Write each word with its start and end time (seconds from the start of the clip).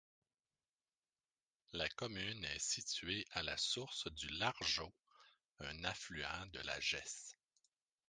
La 1.73 1.87
commune 1.89 2.43
est 2.43 2.57
située 2.57 3.27
à 3.33 3.43
la 3.43 3.55
source 3.55 4.07
du 4.11 4.27
Larjo 4.29 4.91
un 5.59 5.83
affluent 5.83 6.47
de 6.53 6.59
la 6.61 6.79
Gesse. 6.79 7.37